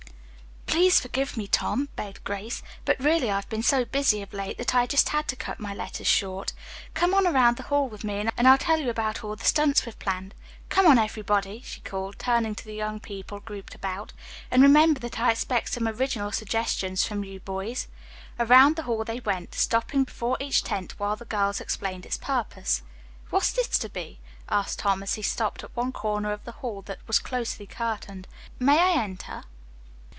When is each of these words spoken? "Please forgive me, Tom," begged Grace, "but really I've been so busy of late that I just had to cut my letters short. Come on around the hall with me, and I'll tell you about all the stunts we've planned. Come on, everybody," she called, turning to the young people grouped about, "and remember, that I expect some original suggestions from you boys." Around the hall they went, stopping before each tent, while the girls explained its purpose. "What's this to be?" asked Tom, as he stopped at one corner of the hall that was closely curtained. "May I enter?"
"Please 0.71 1.01
forgive 1.01 1.35
me, 1.35 1.47
Tom," 1.47 1.89
begged 1.97 2.23
Grace, 2.23 2.63
"but 2.85 2.97
really 2.99 3.29
I've 3.29 3.47
been 3.49 3.61
so 3.63 3.83
busy 3.83 4.21
of 4.21 4.31
late 4.33 4.57
that 4.57 4.73
I 4.73 4.85
just 4.87 5.09
had 5.09 5.27
to 5.27 5.35
cut 5.35 5.59
my 5.59 5.73
letters 5.73 6.07
short. 6.07 6.53
Come 6.93 7.13
on 7.13 7.27
around 7.27 7.57
the 7.57 7.63
hall 7.63 7.89
with 7.89 8.05
me, 8.05 8.25
and 8.35 8.47
I'll 8.47 8.57
tell 8.57 8.79
you 8.79 8.89
about 8.89 9.21
all 9.21 9.35
the 9.35 9.43
stunts 9.43 9.85
we've 9.85 9.99
planned. 9.99 10.33
Come 10.69 10.87
on, 10.87 10.97
everybody," 10.97 11.61
she 11.61 11.81
called, 11.81 12.17
turning 12.17 12.55
to 12.55 12.63
the 12.65 12.73
young 12.73 13.01
people 13.01 13.41
grouped 13.41 13.75
about, 13.75 14.13
"and 14.49 14.63
remember, 14.63 14.99
that 15.01 15.19
I 15.19 15.31
expect 15.31 15.69
some 15.73 15.89
original 15.89 16.31
suggestions 16.31 17.03
from 17.05 17.25
you 17.25 17.41
boys." 17.41 17.87
Around 18.39 18.77
the 18.77 18.83
hall 18.83 19.03
they 19.03 19.19
went, 19.19 19.53
stopping 19.53 20.05
before 20.05 20.37
each 20.39 20.63
tent, 20.63 20.93
while 20.97 21.17
the 21.17 21.25
girls 21.25 21.59
explained 21.59 22.05
its 22.05 22.17
purpose. 22.17 22.81
"What's 23.29 23.51
this 23.51 23.77
to 23.79 23.89
be?" 23.89 24.19
asked 24.49 24.79
Tom, 24.79 25.03
as 25.03 25.15
he 25.15 25.21
stopped 25.21 25.65
at 25.65 25.75
one 25.75 25.91
corner 25.91 26.31
of 26.31 26.45
the 26.45 26.53
hall 26.63 26.81
that 26.83 27.05
was 27.07 27.19
closely 27.19 27.67
curtained. 27.67 28.25
"May 28.57 28.79
I 28.79 28.91
enter?" 29.03 29.43